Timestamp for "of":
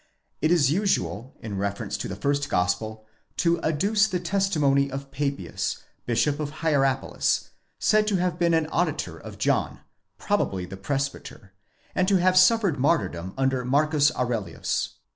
4.89-5.11, 6.39-6.61, 9.25-9.37